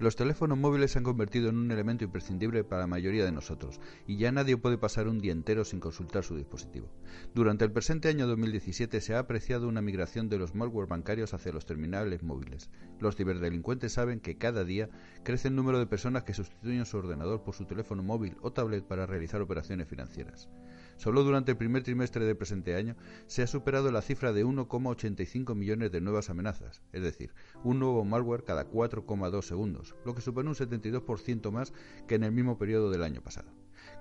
Los 0.00 0.16
teléfonos 0.16 0.56
móviles 0.56 0.92
se 0.92 0.98
han 0.98 1.04
convertido 1.04 1.50
en 1.50 1.58
un 1.58 1.70
elemento 1.70 2.04
imprescindible 2.04 2.64
para 2.64 2.80
la 2.80 2.86
mayoría 2.86 3.22
de 3.22 3.32
nosotros, 3.32 3.80
y 4.06 4.16
ya 4.16 4.32
nadie 4.32 4.56
puede 4.56 4.78
pasar 4.78 5.08
un 5.08 5.18
día 5.18 5.32
entero 5.32 5.62
sin 5.62 5.78
consultar 5.78 6.24
su 6.24 6.36
dispositivo. 6.36 6.88
Durante 7.34 7.66
el 7.66 7.72
presente 7.72 8.08
año 8.08 8.26
2017 8.26 8.98
se 9.02 9.14
ha 9.14 9.18
apreciado 9.18 9.68
una 9.68 9.82
migración 9.82 10.30
de 10.30 10.38
los 10.38 10.54
malware 10.54 10.88
bancarios 10.88 11.34
hacia 11.34 11.52
los 11.52 11.66
terminales 11.66 12.22
móviles. 12.22 12.70
Los 12.98 13.14
ciberdelincuentes 13.14 13.92
saben 13.92 14.20
que 14.20 14.38
cada 14.38 14.64
día 14.64 14.88
crece 15.22 15.48
el 15.48 15.54
número 15.54 15.78
de 15.78 15.86
personas 15.86 16.24
que 16.24 16.32
sustituyen 16.32 16.86
su 16.86 16.96
ordenador 16.96 17.42
por 17.42 17.54
su 17.54 17.66
teléfono 17.66 18.02
móvil 18.02 18.38
o 18.40 18.54
tablet 18.54 18.86
para 18.86 19.04
realizar 19.04 19.42
operaciones 19.42 19.86
financieras. 19.86 20.48
Solo 21.00 21.24
durante 21.24 21.52
el 21.52 21.56
primer 21.56 21.82
trimestre 21.82 22.26
del 22.26 22.36
presente 22.36 22.74
año 22.74 22.94
se 23.26 23.40
ha 23.40 23.46
superado 23.46 23.90
la 23.90 24.02
cifra 24.02 24.34
de 24.34 24.44
1,85 24.44 25.54
millones 25.54 25.90
de 25.90 26.02
nuevas 26.02 26.28
amenazas, 26.28 26.82
es 26.92 27.02
decir, 27.02 27.32
un 27.64 27.78
nuevo 27.78 28.04
malware 28.04 28.44
cada 28.44 28.70
4,2 28.70 29.40
segundos, 29.40 29.96
lo 30.04 30.14
que 30.14 30.20
supone 30.20 30.50
un 30.50 30.54
72% 30.54 31.50
más 31.52 31.72
que 32.06 32.16
en 32.16 32.24
el 32.24 32.32
mismo 32.32 32.58
periodo 32.58 32.90
del 32.90 33.02
año 33.02 33.22
pasado. 33.22 33.50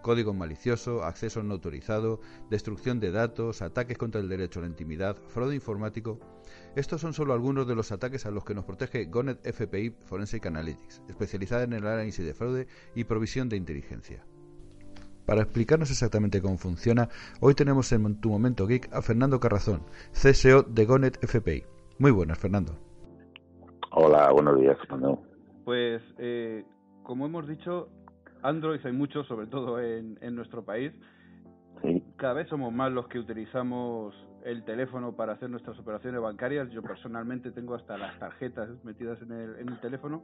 Código 0.01 0.33
malicioso, 0.33 1.05
acceso 1.05 1.41
no 1.41 1.53
autorizado, 1.53 2.19
destrucción 2.49 2.99
de 2.99 3.11
datos, 3.11 3.61
ataques 3.61 3.97
contra 3.97 4.19
el 4.19 4.27
derecho 4.27 4.59
a 4.59 4.63
la 4.63 4.67
intimidad, 4.67 5.15
fraude 5.29 5.55
informático. 5.55 6.19
Estos 6.75 6.99
son 6.99 7.13
solo 7.13 7.31
algunos 7.31 7.65
de 7.65 7.75
los 7.75 7.93
ataques 7.93 8.25
a 8.25 8.31
los 8.31 8.43
que 8.43 8.55
nos 8.55 8.65
protege 8.65 9.05
Gonet 9.05 9.39
FPI 9.45 9.95
Forensic 10.03 10.47
Analytics, 10.47 11.01
especializada 11.07 11.63
en 11.63 11.71
el 11.71 11.87
análisis 11.87 12.25
de 12.25 12.33
fraude 12.33 12.67
y 12.93 13.05
provisión 13.05 13.47
de 13.47 13.55
inteligencia. 13.55 14.25
Para 15.29 15.43
explicarnos 15.43 15.91
exactamente 15.91 16.41
cómo 16.41 16.57
funciona, 16.57 17.07
hoy 17.39 17.53
tenemos 17.53 17.91
en 17.91 18.19
Tu 18.19 18.29
Momento 18.29 18.65
Geek 18.65 18.91
a 18.91 19.03
Fernando 19.03 19.39
Carrazón, 19.39 19.81
CSO 20.11 20.63
de 20.63 20.85
Gonet 20.85 21.23
FPI. 21.23 21.65
Muy 21.99 22.09
buenas, 22.09 22.39
Fernando. 22.39 22.73
Hola, 23.91 24.31
buenos 24.31 24.59
días, 24.59 24.75
Fernando. 24.79 25.21
Pues, 25.65 26.01
eh, 26.17 26.65
como 27.03 27.27
hemos 27.27 27.47
dicho, 27.47 27.89
Android 28.41 28.83
hay 28.83 28.91
muchos, 28.91 29.27
sobre 29.27 29.45
todo 29.45 29.79
en, 29.79 30.17
nuestro 30.33 30.65
país. 30.65 30.93
Cada 32.15 32.33
vez 32.33 32.49
somos 32.49 32.73
más 32.73 32.91
los 32.91 33.07
que 33.07 33.19
utilizamos 33.19 34.15
el 34.43 34.65
teléfono 34.65 35.15
para 35.15 35.33
hacer 35.33 35.51
nuestras 35.51 35.77
operaciones 35.77 36.19
bancarias. 36.19 36.71
Yo 36.71 36.81
personalmente 36.81 37.51
tengo 37.51 37.75
hasta 37.75 37.99
las 37.99 38.17
tarjetas 38.17 38.83
metidas 38.83 39.21
en 39.21 39.31
el, 39.31 39.55
en 39.57 39.69
el 39.69 39.79
teléfono. 39.79 40.23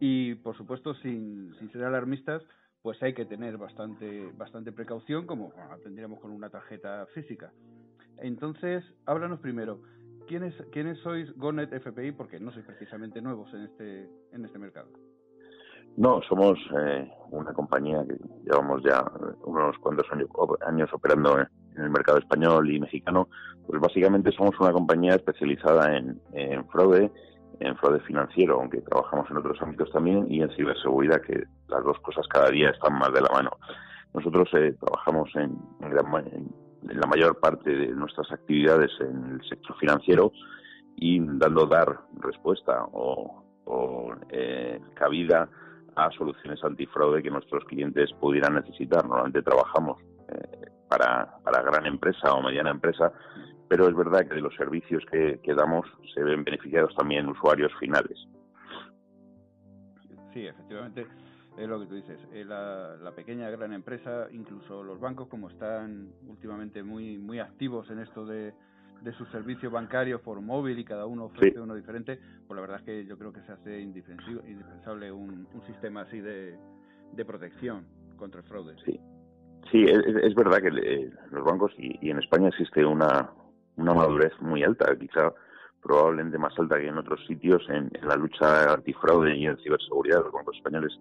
Y, 0.00 0.34
por 0.34 0.56
supuesto, 0.56 0.92
sin, 0.94 1.54
sin 1.60 1.70
ser 1.70 1.84
alarmistas, 1.84 2.42
pues 2.84 3.02
hay 3.02 3.14
que 3.14 3.24
tener 3.24 3.56
bastante, 3.56 4.30
bastante 4.36 4.70
precaución, 4.70 5.26
como 5.26 5.54
tendríamos 5.82 6.20
con 6.20 6.30
una 6.30 6.50
tarjeta 6.50 7.06
física. 7.14 7.50
Entonces, 8.18 8.84
háblanos 9.06 9.40
primero, 9.40 9.80
¿quiénes, 10.28 10.54
quiénes 10.70 10.98
sois 10.98 11.34
Gonet 11.38 11.72
FPI? 11.72 12.12
Porque 12.12 12.38
no 12.38 12.52
sois 12.52 12.66
precisamente 12.66 13.22
nuevos 13.22 13.50
en 13.54 13.62
este, 13.62 14.10
en 14.32 14.44
este 14.44 14.58
mercado. 14.58 14.88
No, 15.96 16.20
somos 16.28 16.58
eh, 16.78 17.10
una 17.30 17.54
compañía 17.54 18.04
que 18.06 18.18
llevamos 18.44 18.82
ya 18.82 19.02
unos 19.44 19.78
cuantos 19.78 20.06
años, 20.12 20.28
años 20.66 20.92
operando 20.92 21.38
en 21.40 21.82
el 21.82 21.88
mercado 21.88 22.18
español 22.18 22.70
y 22.70 22.80
mexicano. 22.80 23.30
Pues 23.66 23.80
básicamente 23.80 24.30
somos 24.32 24.60
una 24.60 24.72
compañía 24.72 25.14
especializada 25.14 25.96
en, 25.96 26.20
en 26.34 26.68
fraude 26.68 27.10
en 27.64 27.76
fraude 27.76 28.00
financiero, 28.00 28.60
aunque 28.60 28.80
trabajamos 28.82 29.30
en 29.30 29.38
otros 29.38 29.60
ámbitos 29.62 29.90
también, 29.90 30.26
y 30.30 30.42
en 30.42 30.50
ciberseguridad, 30.50 31.20
que 31.22 31.44
las 31.68 31.84
dos 31.84 31.98
cosas 32.00 32.26
cada 32.28 32.50
día 32.50 32.70
están 32.70 32.98
más 32.98 33.12
de 33.12 33.20
la 33.20 33.28
mano. 33.32 33.50
Nosotros 34.12 34.48
eh, 34.54 34.76
trabajamos 34.80 35.30
en, 35.34 35.58
la 35.80 37.06
mayor 37.06 37.40
parte 37.40 37.70
de 37.70 37.88
nuestras 37.88 38.30
actividades 38.30 38.90
en 39.00 39.32
el 39.32 39.48
sector 39.48 39.76
financiero 39.78 40.32
y 40.96 41.18
dando 41.20 41.66
dar 41.66 42.00
respuesta 42.20 42.84
o, 42.92 43.42
eh, 44.28 44.80
cabida 44.94 45.48
a 45.96 46.10
soluciones 46.10 46.62
antifraude 46.62 47.22
que 47.22 47.30
nuestros 47.30 47.64
clientes 47.64 48.12
pudieran 48.20 48.54
necesitar. 48.54 49.04
Normalmente 49.04 49.42
trabajamos 49.42 50.00
eh, 50.28 50.66
para, 50.88 51.38
para 51.42 51.62
gran 51.62 51.86
empresa 51.86 52.34
o 52.34 52.42
mediana 52.42 52.70
empresa 52.70 53.12
pero 53.68 53.88
es 53.88 53.94
verdad 53.94 54.26
que 54.26 54.34
de 54.34 54.40
los 54.40 54.54
servicios 54.54 55.04
que, 55.10 55.40
damos 55.54 55.86
se 56.14 56.22
ven 56.22 56.44
beneficiados 56.44 56.94
también 56.94 57.28
usuarios 57.28 57.72
finales. 57.78 58.18
Sí, 60.32 60.46
efectivamente, 60.46 61.06
es 61.56 61.68
lo 61.68 61.80
que 61.80 61.86
tú 61.86 61.94
dices. 61.94 62.18
Eh, 62.32 62.44
la, 62.44 62.96
la 62.96 63.12
pequeña 63.12 63.48
gran 63.50 63.72
empresa, 63.72 64.26
incluso 64.32 64.82
los 64.82 64.98
bancos, 65.00 65.28
como 65.28 65.48
están 65.48 66.12
últimamente 66.26 66.82
muy 66.82 67.18
muy 67.18 67.38
activos 67.38 67.88
en 67.90 68.00
esto 68.00 68.26
de, 68.26 68.52
de 69.02 69.12
sus 69.12 69.28
servicios 69.28 69.70
bancarios 69.70 70.20
por 70.22 70.40
móvil 70.40 70.78
y 70.78 70.84
cada 70.84 71.06
uno 71.06 71.26
ofrece 71.26 71.60
uno 71.60 71.74
diferente, 71.74 72.18
pues 72.46 72.56
la 72.56 72.62
verdad 72.62 72.78
es 72.80 72.84
que 72.84 73.06
yo 73.06 73.18
creo 73.18 73.32
que 73.32 73.42
se 73.42 73.52
hace 73.52 73.80
indispensable 73.80 75.12
un, 75.12 75.46
un 75.52 75.66
sistema 75.66 76.02
así 76.02 76.20
de, 76.20 76.56
de 77.12 77.24
protección 77.24 77.86
contra 78.16 78.40
el 78.40 78.46
fraude. 78.46 78.74
Sí, 78.84 78.98
sí 79.70 79.84
es, 79.84 80.34
verdad 80.34 80.58
que 80.62 80.68
eh, 80.68 81.10
los 81.30 81.44
bancos 81.44 81.72
y, 81.78 82.10
en 82.10 82.18
España 82.18 82.48
existe 82.48 82.84
una, 82.84 83.30
una 83.76 83.94
madurez 83.94 84.32
muy 84.40 84.62
alta, 84.62 84.96
quizá 84.98 85.32
probablemente 85.82 86.38
más 86.38 86.58
alta 86.58 86.78
que 86.78 86.88
en 86.88 86.98
otros 86.98 87.20
sitios 87.26 87.62
en, 87.68 87.90
la 88.02 88.16
lucha 88.16 88.72
antifraude 88.72 89.36
y 89.36 89.46
en 89.46 89.58
ciberseguridad. 89.58 90.22
Los 90.24 90.32
bancos 90.32 90.56
españoles 90.56 90.92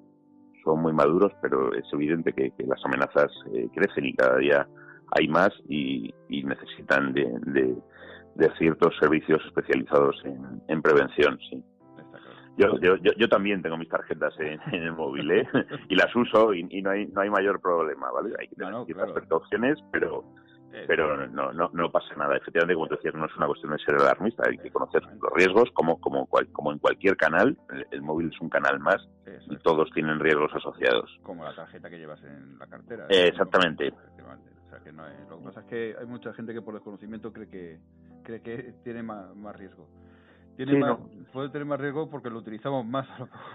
son 0.63 0.81
muy 0.81 0.93
maduros, 0.93 1.31
pero 1.41 1.73
es 1.73 1.85
evidente 1.93 2.33
que, 2.33 2.51
las 2.65 2.83
amenazas 2.85 3.31
eh, 3.53 3.69
crecen 3.73 4.05
y 4.05 4.13
cada 4.13 4.37
día 4.37 4.67
hay 5.15 5.27
más 5.27 5.51
y, 5.69 6.13
necesitan 6.29 7.13
de, 7.13 7.75
ciertos 8.57 8.93
servicios 8.99 9.41
especializados 9.45 10.21
en, 10.67 10.81
prevención. 10.81 11.39
Sí. 11.49 11.63
Yo, 12.57 12.77
yo, 12.79 12.95
yo, 12.97 13.27
también 13.29 13.63
tengo 13.63 13.77
mis 13.77 13.89
tarjetas 13.89 14.33
en, 14.39 14.59
el 14.73 14.93
móvil 14.93 15.31
¿eh? 15.31 15.47
y 15.89 15.95
las 15.95 16.15
uso 16.15 16.53
y, 16.53 16.81
no 16.81 16.91
hay 16.91 17.07
no 17.07 17.21
hay 17.21 17.29
mayor 17.29 17.59
problema, 17.61 18.11
¿vale? 18.11 18.33
Hay 18.39 18.47
que 18.47 18.55
tener 18.55 18.73
ciertas 18.85 19.11
precauciones, 19.11 19.79
pero 19.91 20.23
pero 20.87 21.27
no, 21.27 21.53
no, 21.53 21.69
no 21.73 21.91
pasa 21.91 22.15
nada. 22.15 22.37
Efectivamente, 22.37 22.75
como 22.75 22.87
te 22.87 22.95
decías, 22.95 23.13
no 23.15 23.25
es 23.25 23.35
una 23.35 23.47
cuestión 23.47 23.71
de 23.71 23.79
ser 23.79 23.95
alarmista, 23.95 24.43
hay 24.47 24.57
que 24.57 24.71
conocer 24.71 25.03
los 25.03 25.33
riesgos, 25.33 25.69
como, 25.73 25.99
como, 25.99 26.27
como 26.51 26.71
en 26.71 26.79
cualquier 26.79 27.15
canal, 27.17 27.57
el, 27.91 28.01
móvil 28.01 28.31
es 28.33 28.41
un 28.41 28.49
canal 28.49 28.79
más 28.79 29.07
y 29.49 29.55
todos 29.57 29.89
tienen 29.91 30.19
riesgos 30.19 30.51
asociados. 30.53 31.09
Como 31.23 31.43
la 31.43 31.55
tarjeta 31.55 31.89
que 31.89 31.97
llevas 31.97 32.23
en 32.23 32.57
la 32.57 32.67
cartera. 32.67 33.05
exactamente. 33.09 33.91
O 33.91 34.69
sea, 34.69 34.79
que 34.79 34.91
no 34.91 35.03
lo 35.29 35.37
que 35.37 35.43
pasa 35.45 35.59
es 35.61 35.65
que 35.67 35.95
hay 35.99 36.05
mucha 36.05 36.33
gente 36.33 36.53
que 36.53 36.61
por 36.61 36.73
desconocimiento 36.73 37.31
cree 37.31 37.47
que, 37.47 37.79
cree 38.23 38.41
que 38.41 38.73
tiene 38.83 39.03
más, 39.03 39.35
más 39.35 39.55
riesgo. 39.55 39.87
Tiene 40.55 40.77
más, 40.77 40.97
Puede 41.33 41.49
tener 41.49 41.65
más 41.65 41.81
riesgo 41.81 42.07
porque 42.11 42.29
lo 42.29 42.37
utilizamos 42.37 42.85
más, 42.85 43.07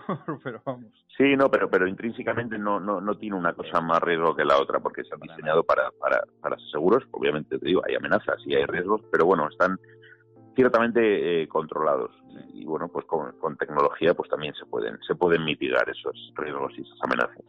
pero 0.42 0.60
vamos. 0.64 0.86
Sí, 1.16 1.36
no, 1.36 1.48
pero 1.48 1.70
pero 1.70 1.86
intrínsecamente 1.86 2.58
no, 2.58 2.80
no, 2.80 3.00
no 3.00 3.14
tiene 3.16 3.36
una 3.36 3.52
cosa 3.52 3.80
más 3.80 4.02
riesgo 4.02 4.34
que 4.34 4.44
la 4.44 4.58
otra 4.58 4.80
porque 4.80 5.04
se 5.04 5.14
han 5.14 5.20
diseñado 5.20 5.62
para, 5.62 5.92
para, 5.92 6.20
para 6.40 6.56
ser 6.56 6.68
seguros. 6.72 7.04
Obviamente, 7.12 7.56
te 7.56 7.64
digo, 7.64 7.80
hay 7.86 7.94
amenazas 7.94 8.36
y 8.44 8.56
hay 8.56 8.66
riesgos, 8.66 9.02
pero 9.12 9.26
bueno, 9.26 9.48
están 9.48 9.78
ciertamente 10.56 11.42
eh, 11.42 11.46
controlados. 11.46 12.10
Y, 12.52 12.64
bueno, 12.64 12.88
pues 12.88 13.06
con, 13.06 13.30
con, 13.38 13.56
tecnología 13.56 14.12
pues 14.12 14.28
también 14.28 14.54
se 14.54 14.66
pueden 14.66 14.98
se 15.06 15.14
pueden 15.14 15.44
mitigar 15.44 15.88
esos 15.88 16.32
riesgos 16.34 16.72
y 16.76 16.82
esas 16.82 16.98
amenazas. 17.02 17.44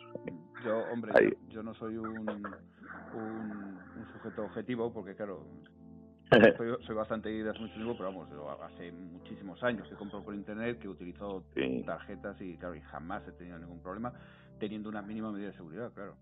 Yo, 0.63 0.77
hombre, 0.93 1.37
yo, 1.47 1.63
no 1.63 1.73
soy 1.73 1.97
un, 1.97 2.07
un, 2.07 2.45
un 3.15 4.07
sujeto 4.13 4.43
objetivo 4.43 4.93
porque, 4.93 5.15
claro, 5.15 5.43
soy, 6.85 6.95
bastante 6.95 7.29
de 7.29 7.49
hace 7.49 7.59
mucho 7.59 7.73
tiempo, 7.73 7.95
pero 7.97 8.09
vamos, 8.09 8.29
hace 8.61 8.91
muchísimos 8.91 9.61
años 9.63 9.87
que 9.87 9.95
compro 9.95 10.23
por 10.23 10.35
internet, 10.35 10.79
que 10.79 10.87
utilizo 10.87 11.43
tarjetas 11.85 12.39
y 12.41 12.57
claro, 12.57 12.75
y 12.75 12.81
jamás 12.81 13.27
he 13.27 13.31
tenido 13.31 13.57
ningún 13.57 13.81
problema, 13.81 14.13
teniendo 14.59 14.89
una 14.89 15.01
mínima 15.01 15.31
medida 15.31 15.47
de 15.47 15.53
seguridad, 15.53 15.91
claro. 15.93 16.15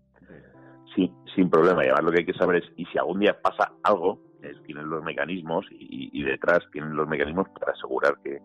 Sí, 0.94 1.12
sin 1.34 1.50
problema. 1.50 1.84
Y 1.84 1.88
además 1.88 2.04
lo 2.04 2.10
que 2.12 2.18
hay 2.20 2.26
que 2.26 2.34
saber 2.34 2.62
es, 2.62 2.70
y 2.76 2.86
si 2.86 2.98
algún 2.98 3.20
día 3.20 3.38
pasa 3.40 3.72
algo, 3.82 4.18
tienen 4.64 4.88
los 4.88 5.02
mecanismos 5.02 5.66
y, 5.70 6.22
detrás 6.22 6.60
tienen 6.72 6.94
los 6.94 7.08
mecanismos 7.08 7.48
para 7.58 7.72
asegurar 7.72 8.18
que, 8.22 8.40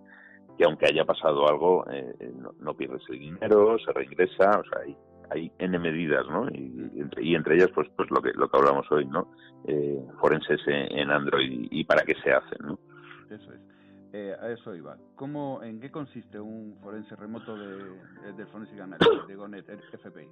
que 0.58 0.66
aunque 0.66 0.88
haya 0.88 1.06
pasado 1.06 1.48
algo, 1.48 1.86
eh, 1.90 2.32
no, 2.36 2.54
no, 2.60 2.74
pierdes 2.76 3.02
el 3.10 3.20
dinero, 3.20 3.78
se 3.80 3.92
regresa, 3.92 4.60
o 4.60 4.64
sea, 4.64 4.82
hay, 4.86 4.98
hay 5.34 5.52
N 5.60 5.80
medidas, 5.80 6.26
¿no? 6.28 6.48
Y, 6.50 6.92
entre, 6.96 7.24
y 7.24 7.36
entre 7.36 7.56
ellas, 7.56 7.70
pues, 7.74 7.88
pues 7.96 8.10
lo 8.12 8.22
que 8.22 8.32
lo 8.34 8.50
que 8.50 8.58
hablamos 8.58 8.90
hoy, 8.92 9.06
¿no? 9.06 9.32
Eh, 9.66 10.00
forenses 10.20 10.62
en, 10.68 11.10
Android 11.10 11.68
y, 11.72 11.84
para 11.86 12.04
qué 12.04 12.14
se 12.24 12.32
hacen, 12.32 12.60
¿no? 12.66 12.80
Eso 13.30 13.52
es. 13.54 13.60
Eh, 14.14 14.36
a 14.40 14.50
eso 14.52 14.76
iba. 14.76 14.96
¿Cómo, 15.16 15.62
¿En 15.64 15.80
qué 15.80 15.90
consiste 15.90 16.40
un 16.40 16.78
forense 16.84 17.16
remoto 17.16 17.58
de, 17.58 17.78
del 18.38 18.48
Forensic 18.48 18.80
Analytics, 18.80 19.28
de 19.28 19.36
GONET 19.36 19.70
FPI? 19.70 20.28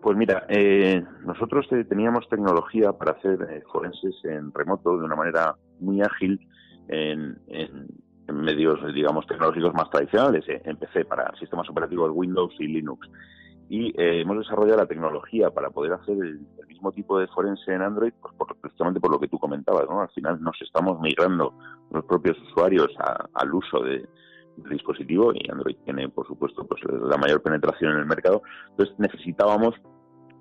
Pues 0.00 0.16
mira, 0.16 0.46
eh, 0.48 1.04
nosotros 1.24 1.66
teníamos 1.88 2.26
tecnología 2.28 2.92
para 2.92 3.12
hacer 3.12 3.64
forenses 3.70 4.14
en 4.24 4.52
remoto 4.52 4.96
de 4.96 5.04
una 5.04 5.14
manera 5.14 5.54
muy 5.78 6.00
ágil 6.00 6.40
en, 6.88 7.38
en, 7.48 7.86
medios, 8.32 8.80
digamos, 8.92 9.26
tecnológicos 9.26 9.74
más 9.74 9.90
tradicionales. 9.90 10.44
Empecé 10.64 11.04
para 11.04 11.32
sistemas 11.38 11.68
operativos 11.68 12.10
Windows 12.12 12.54
y 12.58 12.66
Linux 12.66 13.08
y 13.68 13.88
eh, 14.00 14.20
hemos 14.20 14.38
desarrollado 14.38 14.78
la 14.78 14.86
tecnología 14.86 15.50
para 15.50 15.70
poder 15.70 15.94
hacer 15.94 16.16
el, 16.16 16.40
mismo 16.68 16.92
tipo 16.92 17.18
de 17.18 17.26
forense 17.28 17.72
en 17.72 17.80
Android, 17.80 18.12
pues 18.20 18.34
precisamente 18.60 19.00
por 19.00 19.10
lo 19.10 19.18
que 19.18 19.28
tú 19.28 19.38
comentabas, 19.38 19.86
¿no? 19.88 20.02
Al 20.02 20.10
final 20.10 20.42
nos 20.42 20.60
estamos 20.60 21.00
migrando 21.00 21.54
los 21.90 22.04
propios 22.04 22.36
usuarios 22.42 22.90
al 23.32 23.54
uso 23.54 23.80
de, 23.80 24.06
dispositivo 24.70 25.32
y 25.34 25.50
Android 25.50 25.76
tiene, 25.84 26.08
por 26.08 26.26
supuesto, 26.26 26.66
pues 26.66 26.82
la 26.84 27.16
mayor 27.16 27.42
penetración 27.42 27.92
en 27.92 27.98
el 27.98 28.06
mercado. 28.06 28.42
Entonces 28.70 28.94
necesitábamos 28.98 29.74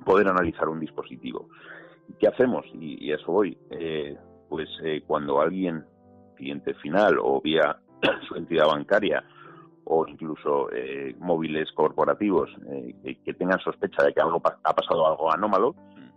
poder 0.05 0.27
analizar 0.27 0.69
un 0.69 0.79
dispositivo. 0.79 1.49
¿Qué 2.19 2.27
hacemos? 2.27 2.65
Y, 2.73 3.11
eso 3.11 3.31
voy. 3.31 3.57
Eh, 3.71 4.17
pues 4.49 4.69
eh, 4.83 5.03
cuando 5.05 5.41
alguien, 5.41 5.83
cliente 6.35 6.73
final 6.75 7.17
o 7.21 7.41
vía 7.41 7.77
su 8.27 8.35
entidad 8.35 8.67
bancaria 8.67 9.23
o 9.85 10.05
incluso 10.07 10.71
eh, 10.71 11.15
móviles 11.19 11.71
corporativos 11.71 12.49
que, 13.03 13.17
que, 13.23 13.33
tengan 13.33 13.59
sospecha 13.59 14.03
de 14.03 14.13
que 14.13 14.21
algo 14.21 14.41
ha 14.63 14.73
pasado 14.75 15.07
algo 15.07 15.31
anómalo, 15.31 15.75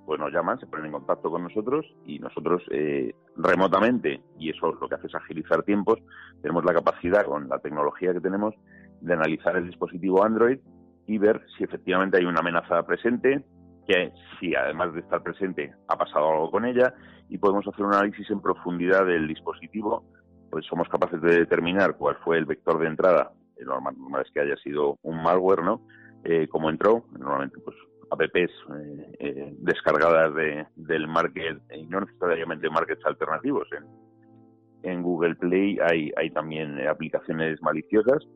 pues 0.08 0.18
nos 0.18 0.32
llaman, 0.32 0.58
se 0.58 0.66
ponen 0.66 0.86
en 0.86 0.92
contacto 0.92 1.30
con 1.30 1.42
nosotros 1.42 1.84
y 2.06 2.18
nosotros 2.18 2.62
eh, 2.70 3.14
remotamente, 3.36 4.22
y 4.38 4.48
eso 4.48 4.72
lo 4.72 4.88
que 4.88 4.94
hace 4.94 5.06
es 5.06 5.14
agilizar 5.14 5.62
tiempos, 5.64 5.98
tenemos 6.40 6.64
la 6.64 6.72
capacidad 6.72 7.26
con 7.26 7.46
la 7.46 7.58
tecnología 7.58 8.14
que 8.14 8.20
tenemos 8.22 8.54
de 9.02 9.12
analizar 9.12 9.54
el 9.56 9.66
dispositivo 9.66 10.24
Android 10.24 10.60
y 11.06 11.18
ver 11.18 11.44
si 11.58 11.64
efectivamente 11.64 12.16
hay 12.16 12.24
una 12.24 12.40
amenaza 12.40 12.82
presente, 12.86 13.44
que 13.86 14.10
si 14.40 14.54
además 14.54 14.94
de 14.94 15.00
estar 15.00 15.22
presente 15.22 15.74
ha 15.88 15.98
pasado 15.98 16.30
algo 16.30 16.50
con 16.50 16.64
ella 16.64 16.94
y 17.28 17.36
podemos 17.36 17.68
hacer 17.68 17.84
un 17.84 17.92
análisis 17.92 18.30
en 18.30 18.40
profundidad 18.40 19.04
del 19.04 19.28
dispositivo, 19.28 20.04
pues 20.50 20.64
somos 20.64 20.88
capaces 20.88 21.20
de 21.20 21.40
determinar 21.40 21.98
cuál 21.98 22.16
fue 22.24 22.38
el 22.38 22.46
vector 22.46 22.78
de 22.78 22.86
entrada, 22.86 23.32
lo 23.64 23.80
normal, 23.80 24.22
es 24.24 24.32
que 24.32 24.40
haya 24.40 24.56
sido 24.56 24.98
un 25.02 25.22
malware, 25.22 25.62
¿no? 25.62 25.82
Eh, 26.24 26.48
cómo 26.48 26.68
entró, 26.70 27.04
normalmente 27.16 27.58
pues 27.60 27.76
apps 28.10 28.34
eh, 28.34 29.16
eh, 29.20 29.54
descargadas 29.58 30.34
de, 30.34 30.66
del 30.76 31.06
market 31.06 31.58
y 31.74 31.86
no 31.86 32.00
necesariamente 32.00 32.70
markets 32.70 33.04
alternativos. 33.06 33.68
En, 33.72 34.90
en 34.90 35.02
Google 35.02 35.34
Play 35.36 35.78
hay, 35.80 36.12
hay 36.16 36.30
también 36.30 36.86
aplicaciones 36.86 37.60
maliciosas, 37.62 38.26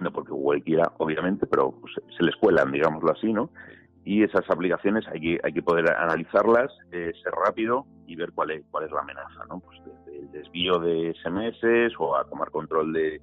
no 0.00 0.12
porque 0.12 0.32
Google 0.32 0.62
quiera, 0.62 0.92
obviamente, 0.98 1.46
pero 1.46 1.72
pues, 1.72 1.94
se 2.16 2.22
les 2.22 2.36
cuelan, 2.36 2.72
digámoslo 2.72 3.12
así, 3.12 3.32
¿no? 3.32 3.50
Y 4.04 4.22
esas 4.22 4.48
aplicaciones 4.48 5.06
hay 5.08 5.20
que, 5.20 5.40
hay 5.42 5.52
que 5.52 5.62
poder 5.62 5.90
analizarlas, 5.90 6.72
eh, 6.92 7.12
ser 7.22 7.32
rápido 7.32 7.84
y 8.06 8.16
ver 8.16 8.32
cuál 8.32 8.52
es, 8.52 8.64
cuál 8.70 8.84
es 8.84 8.92
la 8.92 9.00
amenaza, 9.00 9.44
¿no? 9.48 9.60
Pues 9.60 9.78
desde 9.84 10.20
el 10.20 10.30
desvío 10.30 10.78
de 10.78 11.14
SMS 11.22 11.94
o 11.98 12.16
a 12.16 12.24
tomar 12.24 12.50
control 12.50 12.92
de, 12.92 13.20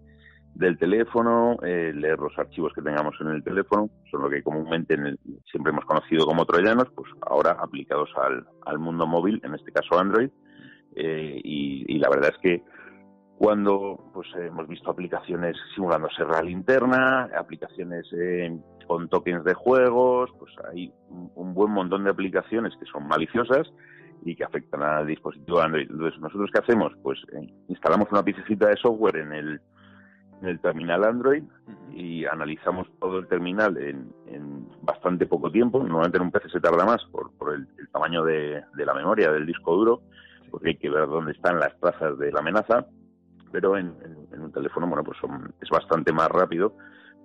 del 0.56 0.78
teléfono, 0.78 1.58
eh, 1.62 1.92
leer 1.94 2.18
los 2.18 2.38
archivos 2.40 2.74
que 2.74 2.82
tengamos 2.82 3.16
en 3.20 3.28
el 3.28 3.44
teléfono, 3.44 3.90
son 4.10 4.22
lo 4.22 4.30
que 4.30 4.42
comúnmente 4.42 4.98
siempre 5.52 5.72
hemos 5.72 5.86
conocido 5.86 6.26
como 6.26 6.46
troyanos, 6.46 6.88
pues 6.96 7.12
ahora 7.22 7.58
aplicados 7.60 8.10
al, 8.16 8.48
al 8.66 8.80
mundo 8.80 9.06
móvil, 9.06 9.42
en 9.44 9.54
este 9.54 9.72
caso 9.72 10.00
Android, 10.00 10.30
eh, 10.96 11.42
y, 11.44 12.00
la 12.00 12.10
verdad 12.10 12.32
es 12.34 12.38
que 12.42 12.64
cuando 13.38 14.12
pues 14.14 14.28
hemos 14.36 14.68
visto 14.68 14.90
aplicaciones 14.90 15.58
simulando 15.74 16.08
real 16.08 16.50
interna, 16.50 17.30
aplicaciones 17.38 18.06
eh, 18.14 18.58
con 18.88 19.10
tokens 19.10 19.44
de 19.44 19.54
juegos, 19.54 20.32
pues 20.40 20.54
hay 20.72 20.94
un, 21.10 21.54
buen 21.54 21.72
montón 21.72 22.06
de 22.06 22.12
aplicaciones 22.12 22.74
que 22.80 22.86
son 22.86 23.08
maliciosas 23.08 23.68
y 24.24 24.36
que 24.36 24.46
afectan 24.46 24.84
al 24.84 25.08
dispositivo 25.08 25.60
Android. 25.60 25.90
Entonces, 25.90 26.20
¿nosotros 26.22 26.50
qué 26.54 26.62
hacemos? 26.62 26.94
Pues 27.04 27.20
instalamos 27.68 28.08
una 28.12 28.24
piececita 28.24 28.70
de 28.70 28.78
software 28.78 29.18
en 29.18 29.34
el, 29.34 29.62
en 30.42 30.50
el 30.50 30.60
terminal 30.60 31.04
Android 31.04 31.44
y 31.92 32.26
analizamos 32.26 32.88
todo 33.00 33.20
el 33.20 33.28
terminal 33.28 33.78
en, 33.78 34.68
bastante 34.82 35.26
poco 35.26 35.52
tiempo. 35.52 35.80
Normalmente 35.80 36.18
en 36.18 36.24
un 36.24 36.32
PC 36.32 36.50
se 36.50 36.60
tarda 36.60 36.86
más 36.86 37.04
por, 37.06 37.32
el, 37.54 37.68
tamaño 37.92 38.24
de, 38.24 38.64
la 38.76 38.94
memoria 38.94 39.32
del 39.32 39.46
disco 39.46 39.76
duro, 39.76 40.02
porque 40.52 40.70
hay 40.70 40.78
que 40.78 40.90
ver 40.90 41.08
dónde 41.08 41.32
están 41.32 41.60
las 41.60 41.78
trazas 41.80 42.18
de 42.20 42.32
la 42.32 42.40
amenaza. 42.40 42.86
Pero 43.52 43.78
en, 43.78 43.94
un 44.38 44.52
teléfono, 44.52 44.88
bueno, 44.88 45.04
pues 45.04 45.18
es 45.62 45.70
bastante 45.70 46.12
más 46.12 46.30
rápido. 46.30 46.76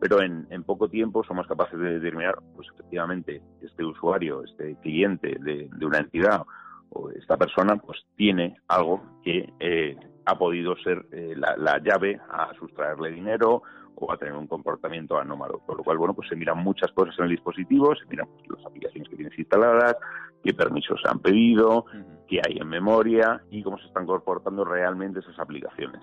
Pero 0.01 0.23
en, 0.23 0.65
poco 0.65 0.89
tiempo 0.89 1.23
somos 1.25 1.47
capaces 1.47 1.79
de 1.79 1.99
determinar, 1.99 2.37
pues 2.55 2.69
efectivamente, 2.73 3.43
este 3.61 3.85
usuario, 3.85 4.45
este 4.45 4.77
cliente 4.77 5.37
de, 5.41 5.69
una 5.85 5.99
entidad 5.99 6.43
o 6.91 7.11
esta 7.11 7.37
persona, 7.37 7.77
pues 7.77 7.99
tiene 8.17 8.57
algo 8.69 9.03
que 9.23 9.53
eh, 9.61 9.97
ha 10.31 10.39
podido 10.39 10.77
ser 10.77 11.05
eh, 11.11 11.35
la, 11.37 11.79
llave 11.79 12.21
a 12.31 12.55
sustraerle 12.55 13.11
dinero 13.11 13.63
o 13.97 14.13
a 14.13 14.17
tener 14.17 14.35
un 14.35 14.47
comportamiento 14.47 15.19
anómalo. 15.19 15.59
Por 15.67 15.79
lo 15.79 15.83
cual, 15.83 15.99
bueno, 15.99 16.15
pues 16.15 16.29
se 16.29 16.37
miran 16.37 16.59
muchas 16.59 16.91
cosas 16.93 17.15
en 17.19 17.25
el 17.25 17.31
dispositivo, 17.33 17.95
se 17.97 18.07
miran 18.07 18.29
pues, 18.29 18.59
las 18.59 18.67
aplicaciones 18.67 19.09
que 19.09 19.17
tienes 19.17 19.39
instaladas, 19.39 19.97
qué 20.43 20.55
permisos 20.55 21.01
se 21.03 21.11
han 21.11 21.19
pedido, 21.19 21.85
qué 22.29 22.41
hay 22.47 22.59
en 22.59 22.69
memoria 22.69 23.43
y 23.51 23.63
cómo 23.63 23.77
se 23.79 23.87
están 23.87 24.07
comportando 24.07 24.65
realmente 24.65 25.19
esas 25.19 25.39
aplicaciones. 25.39 26.01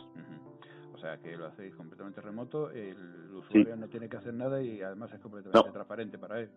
O 0.94 1.00
sea, 1.00 1.18
que 1.18 1.38
lo 1.38 1.46
hacéis 1.46 1.74
completamente 1.76 2.20
remoto, 2.22 2.70
el 2.72 2.98
usuario 3.34 3.78
no 3.78 3.88
tiene 3.88 4.10
que 4.10 4.18
hacer 4.18 4.34
nada 4.34 4.62
y 4.62 4.82
además 4.82 5.14
es 5.14 5.22
completamente 5.22 5.72
transparente 5.72 6.18
para 6.18 6.42
él. 6.42 6.50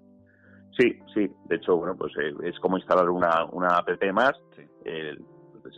Sí, 0.76 0.98
sí. 1.14 1.30
De 1.46 1.56
hecho, 1.56 1.76
bueno, 1.76 1.96
pues 1.96 2.12
eh, 2.16 2.32
es 2.42 2.58
como 2.58 2.78
instalar 2.78 3.08
una, 3.10 3.44
una 3.52 3.76
app 3.76 3.88
más. 4.12 4.32
Sí 4.56 4.62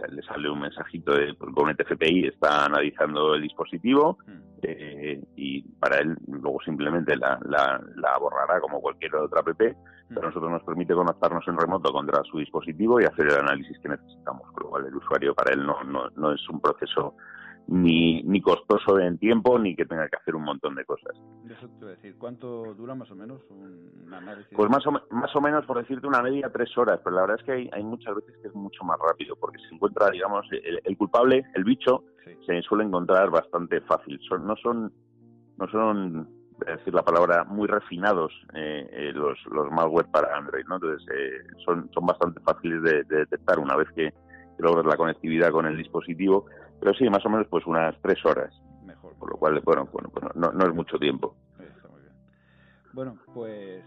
le 0.08 0.22
sale 0.22 0.50
un 0.50 0.60
mensajito 0.60 1.14
de 1.14 1.34
con 1.36 1.74
TFPI 1.74 2.28
está 2.28 2.66
analizando 2.66 3.34
el 3.34 3.42
dispositivo 3.42 4.18
hmm. 4.26 4.40
eh, 4.62 5.22
y 5.36 5.62
para 5.62 5.98
él 5.98 6.16
luego 6.26 6.58
simplemente 6.64 7.16
la, 7.16 7.38
la, 7.44 8.18
borrará 8.18 8.60
como 8.60 8.80
cualquier 8.80 9.14
otra 9.16 9.40
app, 9.40 9.56
pero 9.56 9.74
a 9.74 10.10
hmm. 10.10 10.24
nosotros 10.24 10.50
nos 10.50 10.62
permite 10.64 10.94
conectarnos 10.94 11.46
en 11.48 11.58
remoto 11.58 11.92
contra 11.92 12.22
su 12.24 12.38
dispositivo 12.38 13.00
y 13.00 13.04
hacer 13.04 13.26
el 13.26 13.38
análisis 13.38 13.78
que 13.78 13.88
necesitamos, 13.88 14.50
con 14.52 14.64
lo 14.64 14.70
cual 14.70 14.86
el 14.86 14.96
usuario 14.96 15.34
para 15.34 15.52
él 15.52 15.64
no, 15.64 15.82
no, 15.84 16.08
no 16.16 16.32
es 16.32 16.48
un 16.48 16.60
proceso 16.60 17.16
ni, 17.68 18.22
ni 18.22 18.40
costoso 18.40 18.98
en 18.98 19.18
tiempo 19.18 19.58
ni 19.58 19.74
que 19.74 19.84
tenga 19.84 20.08
que 20.08 20.16
hacer 20.16 20.34
un 20.34 20.44
montón 20.44 20.74
de 20.74 20.84
cosas. 20.84 21.16
Eso 21.46 21.68
te 21.68 21.84
voy 21.84 21.92
a 21.92 21.96
decir, 21.96 22.16
¿cuánto 22.18 22.74
dura 22.74 22.94
más 22.94 23.10
o 23.10 23.14
menos 23.14 23.40
un 23.50 24.12
análisis? 24.12 24.52
Pues 24.56 24.70
más 24.70 24.86
o, 24.86 24.92
más 24.92 25.34
o 25.34 25.40
menos, 25.40 25.64
por 25.66 25.78
decirte 25.78 26.06
una 26.06 26.22
media, 26.22 26.50
tres 26.52 26.76
horas, 26.76 27.00
pero 27.02 27.16
la 27.16 27.22
verdad 27.22 27.38
es 27.40 27.44
que 27.44 27.52
hay, 27.52 27.70
hay 27.72 27.82
muchas 27.82 28.14
veces 28.14 28.34
que 28.42 28.48
es 28.48 28.54
mucho 28.54 28.84
más 28.84 28.98
rápido, 28.98 29.36
porque 29.36 29.58
se 29.68 29.74
encuentra, 29.74 30.10
digamos, 30.10 30.46
el, 30.52 30.96
culpable, 30.96 31.44
el 31.54 31.64
bicho, 31.64 32.04
se 32.46 32.62
suele 32.62 32.84
encontrar 32.84 33.30
bastante 33.30 33.80
fácil. 33.82 34.18
Son, 34.28 34.46
no 34.46 34.56
son, 34.56 34.92
no 35.56 35.68
son 35.68 36.28
decir 36.66 36.94
la 36.94 37.02
palabra, 37.02 37.44
muy 37.44 37.66
refinados 37.66 38.32
eh, 38.54 38.88
eh, 38.92 39.12
los, 39.12 39.38
los 39.50 39.70
malware 39.70 40.06
para 40.10 40.36
Android, 40.36 40.64
¿no? 40.68 40.76
Entonces, 40.76 41.06
eh, 41.14 41.42
son, 41.64 41.90
son 41.92 42.06
bastante 42.06 42.40
fáciles 42.40 42.82
de, 42.82 43.04
de 43.04 43.16
detectar 43.18 43.58
una 43.58 43.76
vez 43.76 43.88
que 43.96 44.12
logras 44.58 44.86
la 44.86 44.96
conectividad 44.96 45.50
con 45.50 45.66
el 45.66 45.76
dispositivo 45.76 46.46
pero 46.82 46.94
sí, 46.94 47.08
más 47.08 47.24
o 47.24 47.28
menos 47.28 47.46
pues 47.48 47.64
unas 47.64 47.94
tres 48.02 48.18
horas. 48.26 48.52
Mejor. 48.84 49.14
Por 49.14 49.30
lo 49.30 49.36
cual, 49.36 49.60
bueno, 49.64 49.88
bueno 49.92 50.10
pues 50.12 50.24
no, 50.34 50.50
no 50.50 50.66
es 50.66 50.74
mucho 50.74 50.98
tiempo. 50.98 51.36
Está 51.60 51.88
muy 51.88 52.00
bien. 52.00 52.12
Bueno, 52.92 53.18
pues 53.32 53.84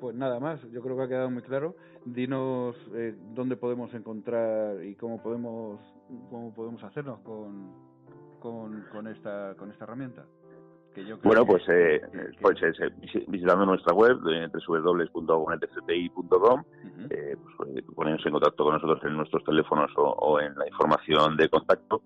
pues 0.00 0.16
nada 0.16 0.40
más, 0.40 0.58
yo 0.72 0.80
creo 0.80 0.96
que 0.96 1.02
ha 1.02 1.08
quedado 1.08 1.30
muy 1.30 1.42
claro. 1.42 1.76
Dinos 2.06 2.74
eh, 2.94 3.14
dónde 3.34 3.56
podemos 3.56 3.92
encontrar 3.92 4.82
y 4.82 4.94
cómo 4.94 5.22
podemos 5.22 5.80
cómo 6.30 6.54
podemos 6.54 6.82
hacernos 6.82 7.20
con, 7.20 7.74
con, 8.40 8.86
con 8.90 9.06
esta 9.06 9.54
con 9.58 9.70
esta 9.70 9.84
herramienta 9.84 10.24
bueno, 11.22 11.46
pues, 11.46 11.62
eh, 11.68 12.00
pues 12.40 12.60
eh, 12.62 12.72
visitando 13.28 13.64
nuestra 13.64 13.94
web 13.94 14.20
de 14.22 14.48
www.gonetfpi.com, 14.48 16.64
eh, 17.10 17.36
pues, 17.56 17.76
eh, 17.76 17.84
poniéndose 17.94 18.28
en 18.28 18.32
contacto 18.32 18.64
con 18.64 18.74
nosotros 18.74 18.98
en 19.04 19.16
nuestros 19.16 19.44
teléfonos 19.44 19.92
o, 19.96 20.40
en 20.40 20.52
la 20.56 20.66
información 20.66 21.36
de 21.36 21.48
contacto. 21.48 22.02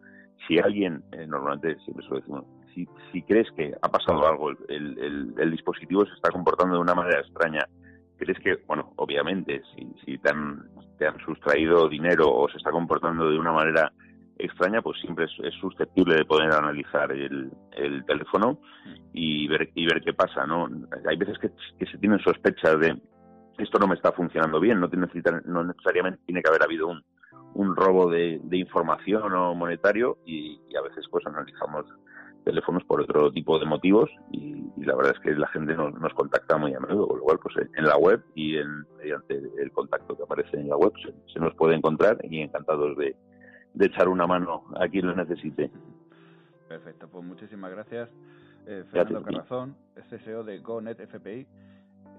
Si 0.47 0.59
alguien, 0.59 1.03
normalmente 1.29 1.77
siempre 1.85 2.07
suele 2.07 2.23
decir, 2.23 2.45
si, 2.75 2.89
si 3.13 3.23
crees 3.23 3.51
que 3.53 3.73
ha 3.81 3.89
pasado 3.89 4.27
algo, 4.27 4.51
el, 4.51 5.35
el, 5.39 5.51
dispositivo 5.51 6.05
se 6.05 6.15
está 6.15 6.31
comportando 6.31 6.75
de 6.75 6.81
una 6.81 6.95
manera 6.95 7.21
extraña, 7.21 7.67
crees 8.17 8.39
que, 8.41 8.57
bueno, 8.67 8.93
obviamente, 8.97 9.63
si, 9.75 9.87
si 10.05 10.19
te, 10.19 10.31
han, 10.31 10.69
te 10.99 11.07
han 11.07 11.19
sustraído 11.21 11.89
dinero 11.89 12.29
o 12.29 12.49
se 12.49 12.59
está 12.59 12.71
comportando 12.71 13.31
de 13.31 13.39
una 13.39 13.53
manera 13.53 13.93
extraña, 14.39 14.83
pues 14.83 15.01
siempre 15.01 15.27
es, 15.27 15.55
susceptible 15.61 16.17
de 16.17 16.25
poder 16.25 16.53
analizar 16.53 17.11
el, 17.13 17.51
el, 17.73 18.05
teléfono 18.05 18.59
y 19.13 19.47
ver, 19.49 19.71
y 19.75 19.87
ver 19.87 20.03
qué 20.03 20.13
pasa, 20.13 20.47
¿no? 20.47 20.69
Hay 21.09 21.17
veces 21.17 21.39
que, 21.39 21.51
se 21.87 21.99
tienen 21.99 22.19
sospechas 22.19 22.79
de 22.81 22.97
esto 23.59 23.79
no 23.79 23.87
me 23.87 23.95
está 23.95 24.11
funcionando 24.11 24.59
bien, 24.59 24.81
no, 24.81 24.91
tiene, 24.91 25.07
no 25.45 25.63
necesariamente 25.63 26.21
tiene 26.27 26.43
que 26.43 26.49
haber 26.49 26.65
habido 26.65 26.89
un, 26.89 27.05
un 27.55 27.75
robo 27.77 28.11
de, 28.11 28.41
de 28.43 28.57
información 28.59 29.33
o 29.33 29.55
monetario 29.55 30.19
y, 30.25 30.61
a 30.77 30.83
veces 30.83 31.07
pues 31.11 31.25
analizamos 31.27 31.87
teléfonos 32.45 32.85
por 32.85 33.01
otro 33.01 33.33
tipo 33.33 33.59
de 33.59 33.65
motivos 33.65 34.11
y, 34.31 34.65
la 34.77 34.95
verdad 34.97 35.15
es 35.17 35.21
que 35.21 35.35
la 35.35 35.47
gente 35.49 35.75
nos, 35.75 35.95
nos, 35.95 36.13
contacta 36.13 36.59
muy 36.59 36.75
a 36.75 36.81
menudo, 36.81 37.09
con 37.09 37.19
lo 37.19 37.25
cual 37.25 37.39
pues 37.39 37.55
en 37.75 37.85
la 37.85 37.97
web 37.97 38.23
y 38.35 38.57
en, 38.59 38.87
mediante 38.99 39.41
el 39.59 39.73
contacto 39.73 40.17
que 40.17 40.25
aparece 40.25 40.59
en 40.59 40.69
la 40.69 40.77
web 40.77 40.93
se 41.33 41.41
nos 41.41 41.55
puede 41.55 41.75
encontrar 41.75 42.19
y 42.23 42.41
encantados 42.41 42.97
de, 42.99 43.17
de 43.73 43.87
echar 43.87 44.09
una 44.09 44.27
mano 44.27 44.65
a 44.77 44.89
quien 44.89 45.07
lo 45.07 45.15
necesite. 45.15 45.71
Perfecto, 46.69 47.09
pues 47.09 47.25
muchísimas 47.25 47.71
gracias. 47.71 48.11
Eh, 48.67 48.85
Fernando 48.91 49.23
Carrazón, 49.23 49.77
CSO 50.11 50.45
de 50.45 50.59
GoNet 50.59 51.01
FPI. 51.01 51.47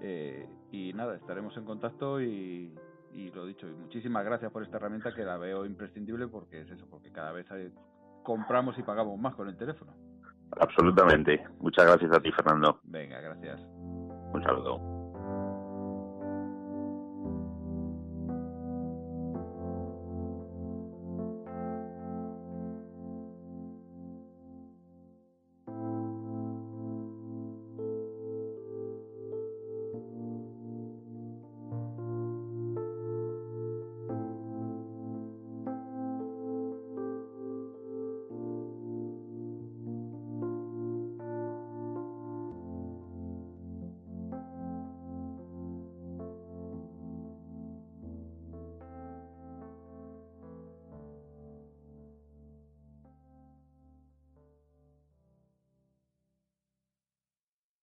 Eh, 0.00 0.46
y 0.70 0.92
nada, 0.92 1.16
estaremos 1.16 1.56
en 1.56 1.64
contacto 1.64 2.20
y, 2.20 2.72
y 3.16 3.30
lo 3.30 3.46
dicho, 3.46 3.66
muchísimas 3.66 4.24
gracias 4.24 4.52
por 4.52 4.62
esta 4.62 4.76
herramienta 4.76 5.14
que 5.14 5.24
la 5.24 5.38
veo 5.38 5.64
imprescindible 5.64 6.28
porque 6.28 6.60
es 6.60 6.70
eso, 6.70 6.86
porque 6.90 7.10
cada 7.10 7.32
vez 7.32 7.46
compramos 8.22 8.78
y 8.78 8.82
pagamos 8.82 9.18
más 9.18 9.34
con 9.34 9.48
el 9.48 9.56
teléfono. 9.56 9.92
Absolutamente. 10.60 11.42
Muchas 11.58 11.86
gracias 11.86 12.12
a 12.12 12.20
ti, 12.20 12.30
Fernando. 12.32 12.80
Venga, 12.84 13.20
gracias. 13.20 13.60
Un 13.60 14.42
saludo. 14.44 14.95